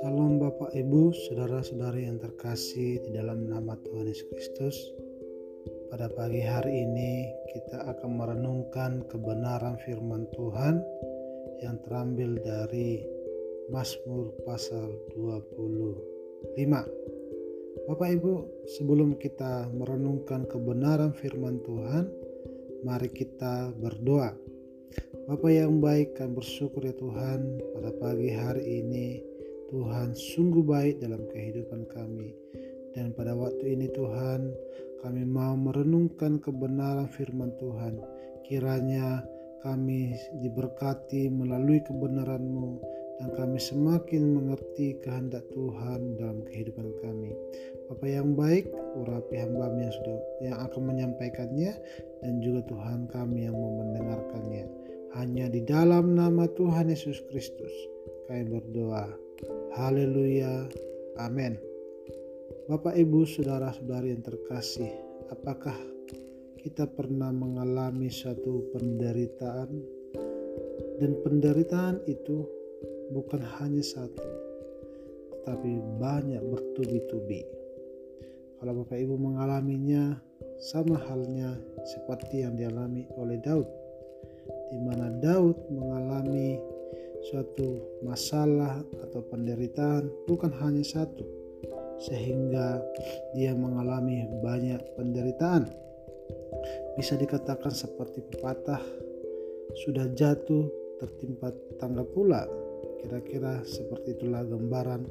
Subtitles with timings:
[0.00, 4.76] Salam Bapak Ibu, saudara-saudari yang terkasih di dalam nama Tuhan Yesus Kristus.
[5.92, 10.80] Pada pagi hari ini kita akan merenungkan kebenaran firman Tuhan
[11.60, 13.04] yang terambil dari
[13.68, 16.56] Mazmur pasal 25.
[17.92, 18.32] Bapak Ibu,
[18.72, 22.08] sebelum kita merenungkan kebenaran firman Tuhan,
[22.88, 24.32] mari kita berdoa.
[25.22, 29.22] Bapak yang baik, kami bersyukur ya Tuhan pada pagi hari ini
[29.70, 32.34] Tuhan sungguh baik dalam kehidupan kami.
[32.90, 34.50] Dan pada waktu ini Tuhan,
[34.98, 38.02] kami mau merenungkan kebenaran firman Tuhan.
[38.42, 39.22] Kiranya
[39.62, 42.82] kami diberkati melalui kebenaran-Mu
[43.22, 47.30] dan kami semakin mengerti kehendak Tuhan dalam kehidupan kami.
[47.86, 48.66] Bapak yang baik,
[48.98, 51.78] urapi hamba yang sudah yang akan menyampaikannya
[52.18, 54.81] dan juga Tuhan kami yang mau mendengarkannya.
[55.12, 57.74] Hanya di dalam nama Tuhan Yesus Kristus
[58.32, 59.12] kami berdoa.
[59.76, 60.64] Haleluya.
[61.20, 61.60] Amin.
[62.64, 64.88] Bapak, Ibu, saudara-saudari yang terkasih,
[65.28, 65.76] apakah
[66.56, 69.68] kita pernah mengalami suatu penderitaan?
[70.96, 72.48] Dan penderitaan itu
[73.12, 74.24] bukan hanya satu,
[75.36, 77.44] tetapi banyak bertubi-tubi.
[78.56, 80.16] Kalau Bapak Ibu mengalaminya,
[80.62, 83.81] sama halnya seperti yang dialami oleh Daud,
[84.72, 86.56] di mana Daud mengalami
[87.28, 91.22] suatu masalah atau penderitaan bukan hanya satu,
[92.02, 92.82] sehingga
[93.36, 95.70] dia mengalami banyak penderitaan.
[96.98, 98.82] Bisa dikatakan seperti pepatah,
[99.86, 100.66] sudah jatuh
[100.98, 102.48] tertimpa tangga pula.
[103.02, 105.06] Kira-kira seperti itulah gambaran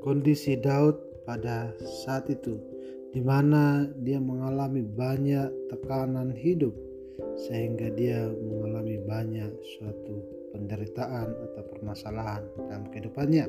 [0.00, 0.96] kondisi Daud
[1.28, 1.72] pada
[2.04, 2.56] saat itu,
[3.12, 6.72] di mana dia mengalami banyak tekanan hidup,
[7.48, 10.14] sehingga dia mengalami banyak suatu
[10.54, 13.46] penderitaan atau permasalahan dalam kehidupannya.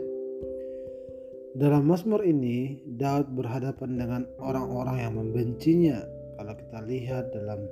[1.58, 5.98] Dalam Mazmur ini, Daud berhadapan dengan orang-orang yang membencinya.
[6.38, 7.66] Kalau kita lihat dalam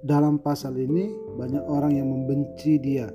[0.00, 3.12] dalam pasal ini, banyak orang yang membenci dia.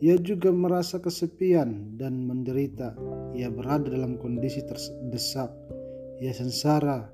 [0.00, 2.96] Ia juga merasa kesepian dan menderita.
[3.36, 5.52] Ia berada dalam kondisi terdesak.
[6.24, 7.04] Ia sengsara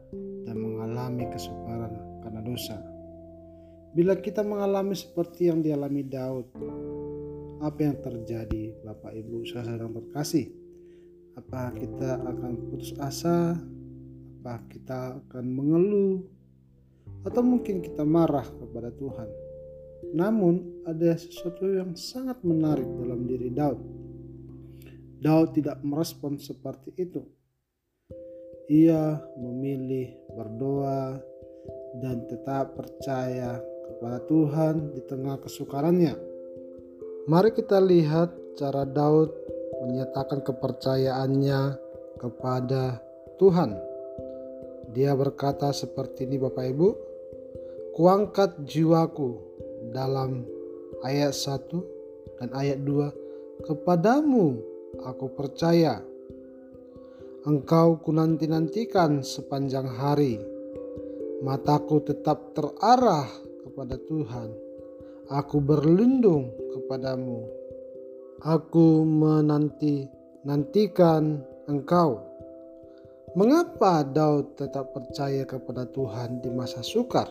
[0.46, 1.92] dan mengalami kesukaran
[2.22, 2.93] karena dosa.
[3.94, 6.50] Bila kita mengalami seperti yang dialami Daud,
[7.62, 8.74] apa yang terjadi?
[8.82, 10.64] Bapak Ibu sedang terkasih
[11.34, 13.58] apa kita akan putus asa?
[14.38, 16.22] Apa kita akan mengeluh?
[17.26, 19.28] Atau mungkin kita marah kepada Tuhan?
[20.14, 23.82] Namun ada sesuatu yang sangat menarik dalam diri Daud.
[25.18, 27.26] Daud tidak merespon seperti itu.
[28.70, 31.18] Ia memilih berdoa
[31.98, 36.14] dan tetap percaya kepada Tuhan di tengah kesukarannya.
[37.28, 39.32] Mari kita lihat cara Daud
[39.84, 41.60] menyatakan kepercayaannya
[42.20, 43.00] kepada
[43.36, 43.76] Tuhan.
[44.94, 46.88] Dia berkata seperti ini Bapak Ibu,
[47.94, 49.38] Kuangkat jiwaku
[49.94, 50.42] dalam
[51.06, 54.58] ayat 1 dan ayat 2 Kepadamu
[55.06, 56.02] aku percaya
[57.46, 60.42] Engkau kunanti-nantikan sepanjang hari
[61.46, 63.30] Mataku tetap terarah
[63.74, 64.54] kepada Tuhan
[65.32, 67.48] Aku berlindung kepadamu.
[68.44, 70.04] Aku menanti
[70.44, 72.20] nantikan engkau.
[73.32, 77.24] Mengapa Daud tetap percaya kepada Tuhan di masa sukar?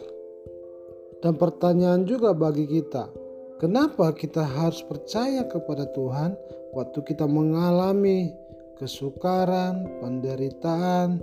[1.22, 3.14] Dan pertanyaan juga bagi kita,
[3.62, 6.34] kenapa kita harus percaya kepada Tuhan
[6.74, 8.34] waktu kita mengalami
[8.82, 11.22] kesukaran, penderitaan,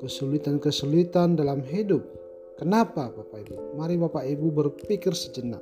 [0.00, 2.25] kesulitan-kesulitan dalam hidup?
[2.56, 3.76] Kenapa Bapak Ibu?
[3.76, 5.60] Mari Bapak Ibu berpikir sejenak.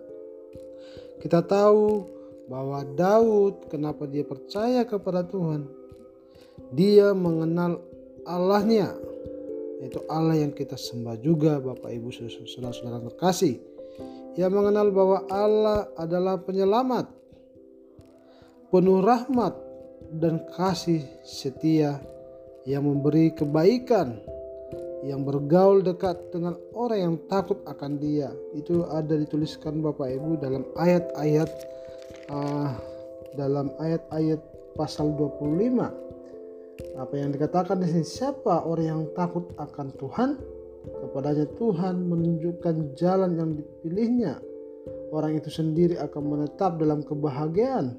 [1.19, 2.07] Kita tahu
[2.47, 5.67] bahwa Daud kenapa dia percaya kepada Tuhan.
[6.71, 7.83] Dia mengenal
[8.23, 8.95] Allahnya.
[9.83, 13.59] Itu Allah yang kita sembah juga Bapak Ibu Saudara-saudara terkasih.
[14.35, 17.07] Ia mengenal bahwa Allah adalah penyelamat,
[18.71, 19.55] penuh rahmat
[20.15, 22.03] dan kasih setia
[22.67, 24.19] yang memberi kebaikan
[25.05, 28.33] yang bergaul dekat dengan orang yang takut akan dia.
[28.57, 31.51] Itu ada dituliskan Bapak Ibu dalam ayat-ayat
[32.33, 32.73] uh,
[33.37, 34.41] dalam ayat-ayat
[34.75, 36.05] pasal 25
[36.99, 40.31] apa yang dikatakan di sini siapa orang yang takut akan Tuhan?
[40.85, 44.43] Kepadanya Tuhan menunjukkan jalan yang dipilihnya.
[45.15, 47.95] Orang itu sendiri akan menetap dalam kebahagiaan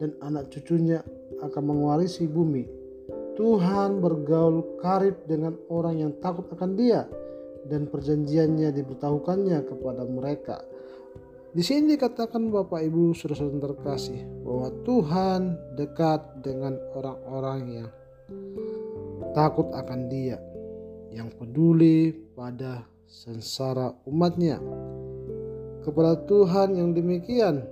[0.00, 1.04] dan anak cucunya
[1.44, 2.83] akan mewarisi bumi
[3.34, 7.02] Tuhan bergaul karib dengan orang yang takut akan Dia
[7.66, 10.62] dan perjanjiannya diberitahukannya kepada mereka.
[11.54, 15.40] Di sini dikatakan Bapak Ibu Saudara-saudara terkasih bahwa Tuhan
[15.78, 17.88] dekat dengan orang-orang yang
[19.38, 20.38] takut akan Dia,
[21.14, 24.58] yang peduli pada sengsara umatnya.
[25.86, 27.62] Kepada Tuhan yang demikian,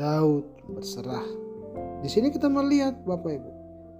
[0.00, 1.26] Daud berserah.
[2.00, 3.50] Di sini kita melihat Bapak Ibu,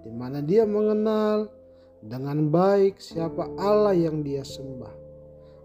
[0.06, 1.50] di mana dia mengenal
[1.98, 4.94] dengan baik siapa Allah yang dia sembah,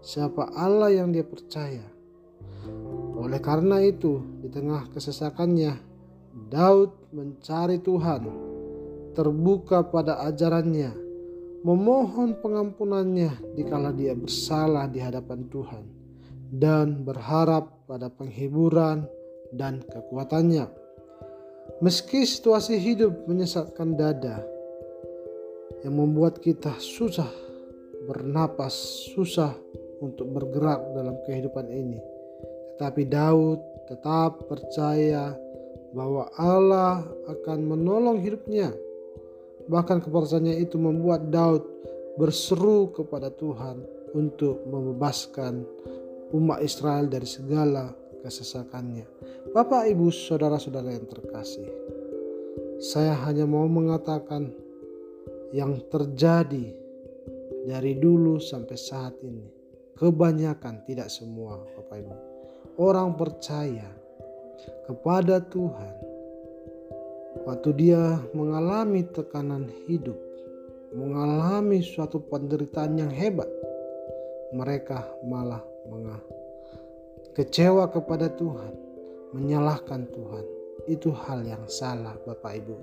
[0.02, 1.92] siapa Allah yang dia percaya
[3.22, 5.78] oleh karena itu, di tengah kesesakannya,
[6.50, 8.26] Daud mencari Tuhan,
[9.14, 10.90] terbuka pada ajarannya,
[11.62, 15.84] memohon pengampunannya dikala dia bersalah di hadapan Tuhan,
[16.50, 19.06] dan berharap pada penghiburan
[19.54, 20.81] dan kekuatannya.
[21.82, 24.38] Meski situasi hidup menyesatkan dada,
[25.82, 27.28] yang membuat kita susah
[28.06, 28.74] bernapas,
[29.10, 29.50] susah
[29.98, 31.98] untuk bergerak dalam kehidupan ini
[32.82, 35.38] tetapi Daud tetap percaya
[35.94, 38.74] bahwa Allah akan menolong hidupnya.
[39.70, 41.62] Bahkan kepercayaannya itu membuat Daud
[42.18, 43.86] berseru kepada Tuhan
[44.18, 45.62] untuk membebaskan
[46.34, 49.04] umat Israel dari segala kesesakannya.
[49.52, 51.68] Bapak, Ibu, saudara-saudara yang terkasih,
[52.78, 54.54] saya hanya mau mengatakan
[55.52, 56.72] yang terjadi
[57.66, 59.50] dari dulu sampai saat ini.
[59.98, 62.32] Kebanyakan, tidak semua, Bapak Ibu
[62.80, 63.88] orang percaya
[64.88, 65.94] kepada Tuhan,
[67.44, 70.16] waktu dia mengalami tekanan hidup,
[70.96, 73.48] mengalami suatu penderitaan yang hebat,
[74.56, 76.20] mereka malah mengah
[77.32, 78.72] kecewa kepada Tuhan,
[79.36, 80.44] menyalahkan Tuhan.
[80.88, 82.76] Itu hal yang salah, Bapak Ibu.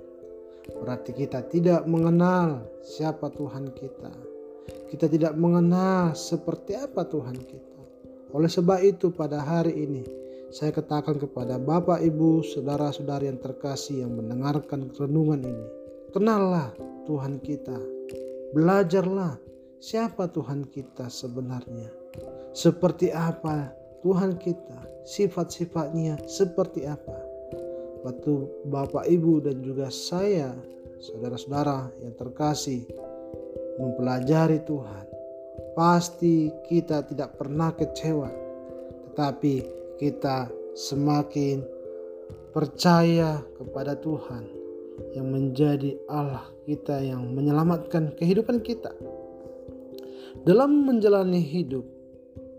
[0.80, 4.12] Berarti kita tidak mengenal siapa Tuhan kita.
[4.90, 7.80] Kita tidak mengenal seperti apa Tuhan kita.
[8.30, 10.02] Oleh sebab itu pada hari ini
[10.50, 15.66] saya katakan kepada Bapak Ibu, saudara-saudari yang terkasih yang mendengarkan renungan ini.
[16.10, 16.74] Kenallah
[17.06, 17.78] Tuhan kita.
[18.50, 19.38] Belajarlah
[19.78, 21.86] siapa Tuhan kita sebenarnya.
[22.50, 23.70] Seperti apa
[24.00, 27.18] Tuhan kita, sifat-sifatnya seperti apa.
[28.00, 30.56] Waktu Bapak Ibu dan juga saya,
[31.00, 32.88] saudara-saudara yang terkasih,
[33.76, 35.04] mempelajari Tuhan,
[35.76, 38.32] pasti kita tidak pernah kecewa,
[39.12, 39.54] tetapi
[40.00, 41.60] kita semakin
[42.56, 44.44] percaya kepada Tuhan
[45.12, 48.92] yang menjadi Allah kita yang menyelamatkan kehidupan kita.
[50.46, 51.84] Dalam menjalani hidup,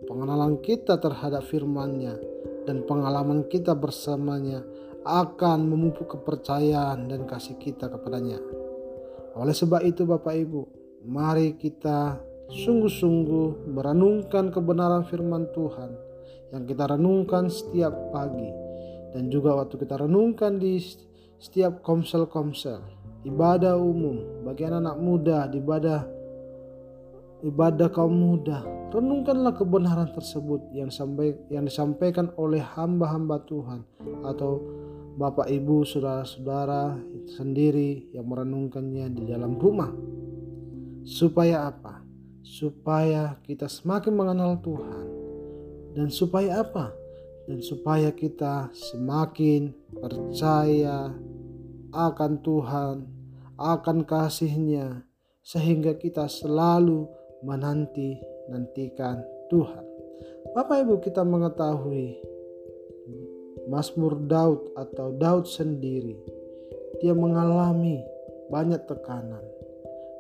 [0.06, 2.18] pengenalan kita terhadap firman-Nya
[2.66, 4.62] dan pengalaman kita bersamanya
[5.02, 8.38] akan memupuk kepercayaan dan kasih kita kepadanya.
[9.34, 10.62] Oleh sebab itu Bapak Ibu,
[11.10, 12.22] mari kita
[12.52, 15.92] sungguh-sungguh merenungkan kebenaran firman Tuhan
[16.52, 18.52] yang kita renungkan setiap pagi
[19.16, 20.78] dan juga waktu kita renungkan di
[21.40, 22.84] setiap komsel-komsel
[23.24, 26.04] ibadah umum bagi anak-anak muda ibadah
[27.42, 33.82] ibadah kaum muda renungkanlah kebenaran tersebut yang sampai yang disampaikan oleh hamba-hamba Tuhan
[34.28, 34.62] atau
[35.12, 36.96] Bapak Ibu saudara-saudara
[37.28, 39.92] sendiri yang merenungkannya di dalam rumah.
[41.04, 42.00] Supaya apa?
[42.42, 45.06] Supaya kita semakin mengenal Tuhan.
[45.92, 46.96] Dan supaya apa?
[47.44, 51.12] Dan supaya kita semakin percaya
[51.92, 52.98] akan Tuhan,
[53.60, 55.04] akan kasihnya
[55.44, 57.10] sehingga kita selalu
[57.42, 58.18] menanti
[58.50, 59.86] nantikan Tuhan.
[60.54, 62.18] Bapak Ibu kita mengetahui
[63.70, 66.18] Mazmur Daud atau Daud sendiri
[67.02, 68.02] dia mengalami
[68.54, 69.42] banyak tekanan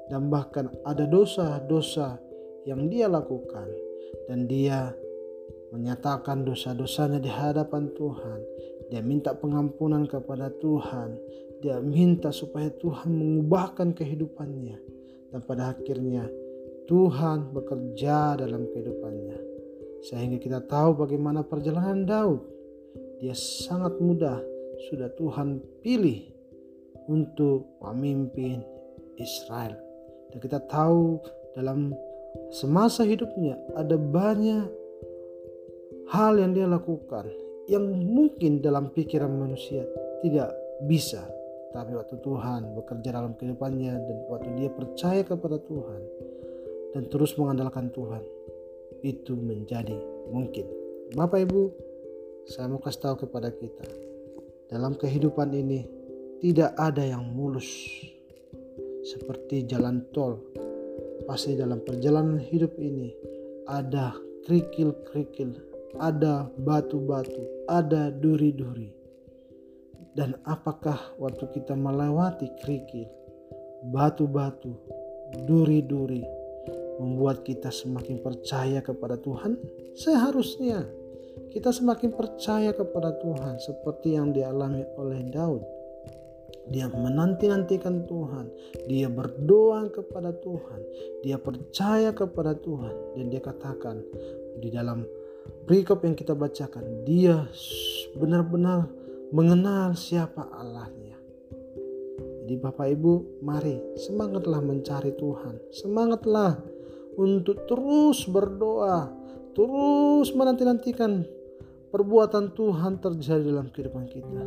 [0.10, 2.18] dan bahkan ada dosa-dosa
[2.66, 3.70] yang dia lakukan
[4.25, 4.94] dan dia
[5.72, 8.40] menyatakan dosa-dosanya di hadapan Tuhan.
[8.92, 11.16] Dia minta pengampunan kepada Tuhan.
[11.63, 14.78] Dia minta supaya Tuhan mengubahkan kehidupannya.
[15.32, 16.28] Dan pada akhirnya
[16.91, 19.39] Tuhan bekerja dalam kehidupannya.
[20.03, 22.43] Sehingga kita tahu bagaimana perjalanan Daud.
[23.24, 24.43] Dia sangat mudah
[24.91, 26.19] sudah Tuhan pilih
[27.07, 28.60] untuk memimpin
[29.15, 29.79] Israel.
[30.36, 31.15] Dan kita tahu
[31.55, 31.95] dalam
[32.51, 34.67] semasa hidupnya ada banyak
[36.12, 37.24] hal yang dia lakukan
[37.71, 39.88] yang mungkin dalam pikiran manusia
[40.19, 40.51] tidak
[40.91, 41.24] bisa.
[41.71, 46.01] Tapi waktu Tuhan bekerja dalam kehidupannya dan waktu dia percaya kepada Tuhan
[46.91, 48.24] dan terus mengandalkan Tuhan,
[49.01, 49.95] itu menjadi
[50.29, 50.67] mungkin.
[51.15, 51.62] Bapak Ibu,
[52.48, 53.88] saya mau kasih tahu kepada kita,
[54.71, 55.83] dalam kehidupan ini
[56.39, 57.67] tidak ada yang mulus
[59.03, 60.39] seperti jalan tol.
[61.27, 63.13] Pasti dalam perjalanan hidup ini
[63.69, 64.15] ada
[64.48, 65.53] kerikil-kerikil,
[66.01, 68.89] ada batu-batu, ada duri-duri.
[70.12, 73.07] Dan apakah waktu kita melewati kerikil,
[73.93, 74.75] batu-batu,
[75.48, 76.40] duri-duri
[77.01, 79.58] membuat kita semakin percaya kepada Tuhan?
[79.98, 80.86] Seharusnya
[81.50, 85.65] kita semakin percaya kepada Tuhan seperti yang dialami oleh Daud.
[86.70, 88.48] Dia menanti-nantikan Tuhan,
[88.86, 90.79] dia berdoa kepada Tuhan,
[91.25, 94.00] dia percaya kepada Tuhan dan dia katakan
[94.62, 95.03] di dalam
[95.65, 97.50] perikop yang kita bacakan, dia
[98.15, 98.88] benar-benar
[99.34, 101.17] mengenal siapa Allahnya.
[102.46, 105.55] Jadi Bapak Ibu, mari semangatlah mencari Tuhan.
[105.72, 106.60] Semangatlah
[107.20, 109.12] untuk terus berdoa,
[109.51, 111.27] terus menanti-nantikan
[111.91, 114.44] perbuatan Tuhan terjadi dalam kehidupan kita.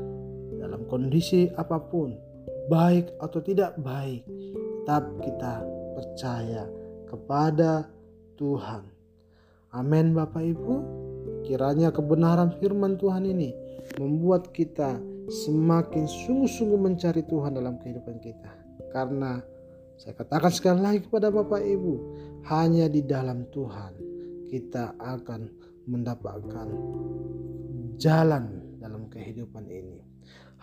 [0.64, 2.16] Dalam kondisi apa pun,
[2.72, 4.24] baik atau tidak baik,
[4.84, 5.64] tetap kita
[5.96, 6.64] percaya
[7.08, 7.88] kepada
[8.40, 8.84] Tuhan.
[9.72, 10.74] Amin Bapak Ibu.
[11.44, 13.52] Kiranya kebenaran firman Tuhan ini
[14.00, 14.96] membuat kita
[15.28, 18.52] semakin sungguh-sungguh mencari Tuhan dalam kehidupan kita.
[18.92, 19.40] Karena
[19.94, 21.94] saya katakan sekali lagi kepada Bapak Ibu,
[22.50, 23.94] hanya di dalam Tuhan
[24.50, 25.40] kita akan
[25.86, 26.68] mendapatkan
[27.96, 28.44] jalan
[28.82, 30.02] dalam kehidupan ini.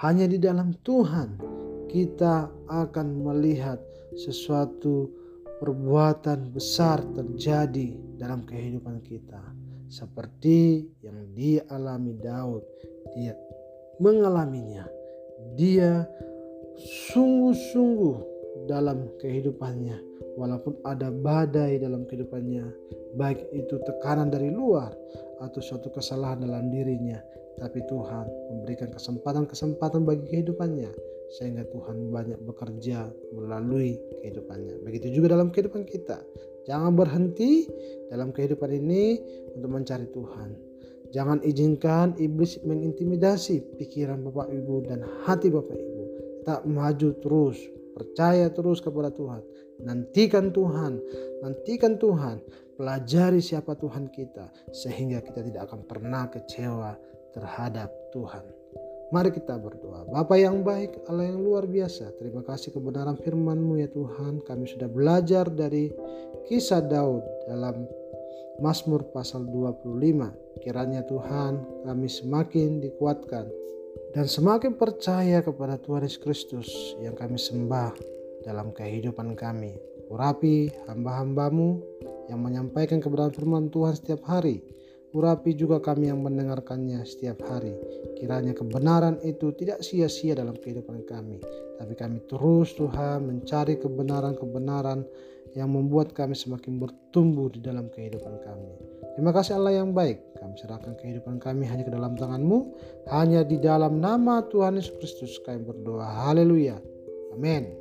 [0.02, 1.38] Hanya di dalam Tuhan
[1.88, 3.78] kita akan melihat
[4.18, 5.12] sesuatu
[5.62, 9.40] perbuatan besar terjadi dalam kehidupan kita
[9.92, 12.64] seperti yang dialami Daud
[13.14, 13.36] dia
[14.00, 14.88] mengalaminya
[15.54, 16.08] dia
[17.12, 18.32] sungguh-sungguh
[18.66, 19.98] dalam kehidupannya
[20.36, 22.66] walaupun ada badai dalam kehidupannya
[23.16, 24.94] baik itu tekanan dari luar
[25.42, 27.20] atau suatu kesalahan dalam dirinya
[27.60, 30.92] tapi Tuhan memberikan kesempatan-kesempatan bagi kehidupannya
[31.32, 34.84] sehingga Tuhan banyak bekerja melalui kehidupannya.
[34.84, 36.20] Begitu juga dalam kehidupan kita.
[36.68, 37.66] Jangan berhenti
[38.12, 39.18] dalam kehidupan ini
[39.56, 40.50] untuk mencari Tuhan.
[41.12, 46.04] Jangan izinkan iblis mengintimidasi pikiran Bapak Ibu dan hati Bapak Ibu.
[46.48, 47.58] Tak maju terus,
[48.02, 49.46] percaya terus kepada Tuhan.
[49.86, 50.98] Nantikan Tuhan,
[51.46, 52.42] nantikan Tuhan,
[52.82, 56.98] pelajari siapa Tuhan kita sehingga kita tidak akan pernah kecewa
[57.38, 58.42] terhadap Tuhan.
[59.12, 60.08] Mari kita berdoa.
[60.08, 62.16] Bapa yang baik, Allah yang luar biasa.
[62.16, 64.40] Terima kasih kebenaran firman-Mu ya Tuhan.
[64.48, 65.92] Kami sudah belajar dari
[66.48, 67.86] kisah Daud dalam
[68.64, 70.64] Mazmur pasal 25.
[70.64, 73.52] Kiranya Tuhan kami semakin dikuatkan
[74.12, 77.96] dan semakin percaya kepada Tuhan Yesus Kristus yang kami sembah
[78.44, 79.76] dalam kehidupan kami.
[80.12, 81.80] Urapi hamba-hambamu
[82.28, 84.60] yang menyampaikan kebenaran firman Tuhan setiap hari
[85.12, 87.76] Urapi juga kami yang mendengarkannya setiap hari.
[88.16, 91.44] Kiranya kebenaran itu tidak sia-sia dalam kehidupan kami.
[91.76, 95.04] Tapi kami terus Tuhan mencari kebenaran-kebenaran
[95.60, 98.72] yang membuat kami semakin bertumbuh di dalam kehidupan kami.
[99.16, 100.24] Terima kasih Allah yang baik.
[100.40, 102.60] Kami serahkan kehidupan kami hanya ke dalam tangan-Mu.
[103.12, 106.32] Hanya di dalam nama Tuhan Yesus Kristus kami berdoa.
[106.32, 106.80] Haleluya.
[107.36, 107.78] Amin.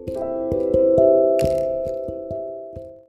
[0.00, 0.79] thank you